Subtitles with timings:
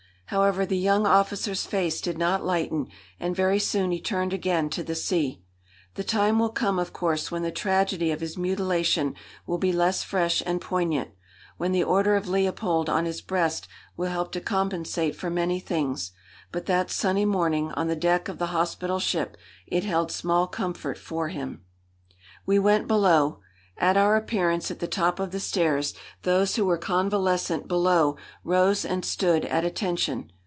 [0.31, 2.87] However, the young officer's face did not lighten,
[3.19, 5.43] and very soon he turned again to the sea.
[5.95, 10.03] The time will come, of course, when the tragedy of his mutilation will be less
[10.03, 11.09] fresh and poignant,
[11.57, 13.67] when the Order of Leopold on his breast
[13.97, 16.13] will help to compensate for many things;
[16.53, 19.35] but that sunny morning, on the deck of the hospital ship,
[19.67, 21.65] it held small comfort for him.
[22.45, 23.41] We went below.
[23.77, 28.85] At our appearance at the top of the stairs those who were convalescent below rose
[28.85, 30.31] and stood at attention.